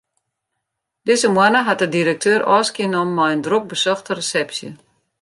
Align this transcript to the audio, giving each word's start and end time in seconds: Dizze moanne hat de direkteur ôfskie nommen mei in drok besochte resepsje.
Dizze 1.09 1.27
moanne 1.35 1.61
hat 1.67 1.81
de 1.83 1.89
direkteur 1.97 2.41
ôfskie 2.55 2.89
nommen 2.93 3.15
mei 3.17 3.31
in 3.35 3.45
drok 3.47 3.65
besochte 3.71 4.11
resepsje. 4.19 4.69